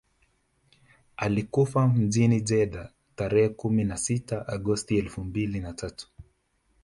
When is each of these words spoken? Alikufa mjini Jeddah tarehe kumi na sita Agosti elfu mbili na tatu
Alikufa 1.17 1.87
mjini 1.87 2.41
Jeddah 2.41 2.89
tarehe 3.15 3.49
kumi 3.49 3.83
na 3.83 3.97
sita 3.97 4.47
Agosti 4.47 4.97
elfu 4.97 5.23
mbili 5.23 5.59
na 5.59 5.73
tatu 5.73 6.07